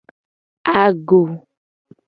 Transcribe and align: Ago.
Ago. 0.83 1.19